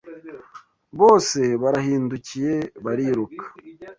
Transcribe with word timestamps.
bose 0.99 1.39
barahindukiye 1.61 2.53
bariruka 2.85 3.45